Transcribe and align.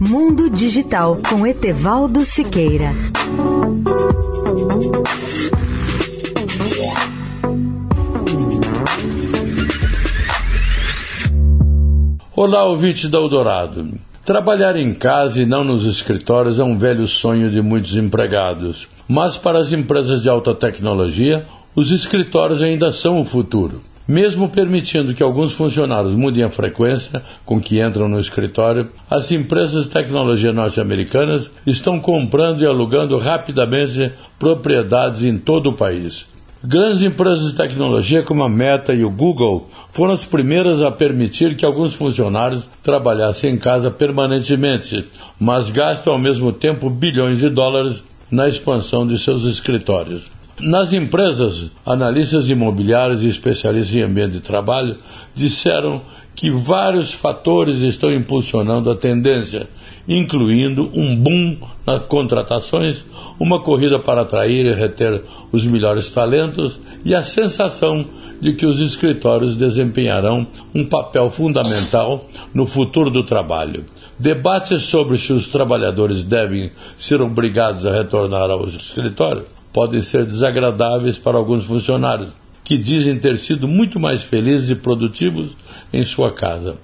Mundo 0.00 0.48
Digital 0.48 1.18
com 1.28 1.44
Etevaldo 1.44 2.24
Siqueira. 2.24 2.92
Olá, 12.36 12.62
ouvinte 12.62 13.08
da 13.08 13.18
Eldorado. 13.18 13.88
Trabalhar 14.24 14.76
em 14.76 14.94
casa 14.94 15.42
e 15.42 15.46
não 15.46 15.64
nos 15.64 15.84
escritórios 15.84 16.60
é 16.60 16.62
um 16.62 16.78
velho 16.78 17.08
sonho 17.08 17.50
de 17.50 17.60
muitos 17.60 17.96
empregados. 17.96 18.86
Mas 19.08 19.36
para 19.36 19.58
as 19.58 19.72
empresas 19.72 20.22
de 20.22 20.28
alta 20.28 20.54
tecnologia, 20.54 21.44
os 21.74 21.90
escritórios 21.90 22.62
ainda 22.62 22.92
são 22.92 23.20
o 23.20 23.24
futuro. 23.24 23.82
Mesmo 24.08 24.48
permitindo 24.48 25.12
que 25.12 25.22
alguns 25.22 25.52
funcionários 25.52 26.14
mudem 26.14 26.42
a 26.42 26.48
frequência 26.48 27.22
com 27.44 27.60
que 27.60 27.78
entram 27.78 28.08
no 28.08 28.18
escritório, 28.18 28.90
as 29.10 29.30
empresas 29.30 29.84
de 29.84 29.90
tecnologia 29.90 30.50
norte-americanas 30.50 31.50
estão 31.66 32.00
comprando 32.00 32.62
e 32.62 32.66
alugando 32.66 33.18
rapidamente 33.18 34.10
propriedades 34.38 35.24
em 35.24 35.36
todo 35.36 35.68
o 35.68 35.76
país. 35.76 36.24
Grandes 36.64 37.02
empresas 37.02 37.50
de 37.50 37.54
tecnologia 37.54 38.22
como 38.22 38.42
a 38.42 38.48
Meta 38.48 38.94
e 38.94 39.04
o 39.04 39.10
Google 39.10 39.66
foram 39.92 40.14
as 40.14 40.24
primeiras 40.24 40.80
a 40.80 40.90
permitir 40.90 41.54
que 41.54 41.64
alguns 41.66 41.92
funcionários 41.92 42.66
trabalhassem 42.82 43.52
em 43.52 43.58
casa 43.58 43.90
permanentemente, 43.90 45.04
mas 45.38 45.68
gastam 45.68 46.14
ao 46.14 46.18
mesmo 46.18 46.50
tempo 46.50 46.88
bilhões 46.88 47.38
de 47.38 47.50
dólares 47.50 48.02
na 48.30 48.48
expansão 48.48 49.06
de 49.06 49.18
seus 49.18 49.44
escritórios. 49.44 50.37
Nas 50.60 50.92
empresas, 50.92 51.70
analistas 51.86 52.48
imobiliários 52.48 53.22
e 53.22 53.28
especialistas 53.28 53.94
em 53.94 54.02
ambiente 54.02 54.32
de 54.32 54.40
trabalho 54.40 54.96
disseram 55.32 56.02
que 56.34 56.50
vários 56.50 57.12
fatores 57.12 57.78
estão 57.78 58.12
impulsionando 58.12 58.90
a 58.90 58.96
tendência, 58.96 59.68
incluindo 60.08 60.90
um 60.92 61.14
boom 61.14 61.56
nas 61.86 62.02
contratações, 62.06 63.04
uma 63.38 63.60
corrida 63.60 64.00
para 64.00 64.22
atrair 64.22 64.66
e 64.66 64.74
reter 64.74 65.22
os 65.52 65.64
melhores 65.64 66.10
talentos 66.10 66.80
e 67.04 67.14
a 67.14 67.22
sensação 67.22 68.04
de 68.40 68.54
que 68.54 68.66
os 68.66 68.80
escritórios 68.80 69.56
desempenharão 69.56 70.44
um 70.74 70.84
papel 70.84 71.30
fundamental 71.30 72.24
no 72.52 72.66
futuro 72.66 73.10
do 73.10 73.22
trabalho. 73.22 73.84
Debates 74.18 74.82
sobre 74.82 75.18
se 75.18 75.32
os 75.32 75.46
trabalhadores 75.46 76.24
devem 76.24 76.72
ser 76.96 77.22
obrigados 77.22 77.86
a 77.86 77.92
retornar 77.92 78.50
ao 78.50 78.66
escritório 78.66 79.44
podem 79.72 80.02
ser 80.02 80.24
desagradáveis 80.24 81.16
para 81.18 81.36
alguns 81.36 81.64
funcionários, 81.64 82.30
que 82.64 82.76
dizem 82.76 83.18
ter 83.18 83.38
sido 83.38 83.66
muito 83.66 83.98
mais 83.98 84.22
felizes 84.22 84.70
e 84.70 84.74
produtivos 84.74 85.56
em 85.92 86.04
sua 86.04 86.30
casa. 86.32 86.76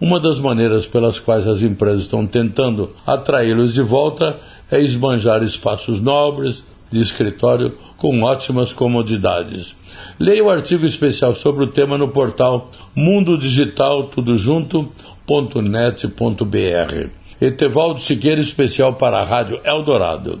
Uma 0.00 0.18
das 0.18 0.38
maneiras 0.38 0.86
pelas 0.86 1.18
quais 1.18 1.46
as 1.46 1.60
empresas 1.60 2.02
estão 2.02 2.26
tentando 2.26 2.88
atraí-los 3.06 3.74
de 3.74 3.82
volta 3.82 4.38
é 4.70 4.80
esbanjar 4.80 5.42
espaços 5.42 6.00
nobres 6.00 6.64
de 6.90 7.00
escritório 7.00 7.74
com 7.96 8.22
ótimas 8.22 8.72
comodidades. 8.72 9.74
Leia 10.18 10.42
o 10.42 10.50
artigo 10.50 10.86
especial 10.86 11.34
sobre 11.34 11.64
o 11.64 11.68
tema 11.68 11.98
no 11.98 12.08
portal 12.08 12.70
Mundo 12.94 13.38
Digital 13.38 14.04
Tudo. 14.04 14.34
Etevaldo 17.40 18.00
Siqueira, 18.00 18.40
especial 18.40 18.94
para 18.94 19.18
a 19.18 19.24
Rádio 19.24 19.60
Eldorado. 19.64 20.40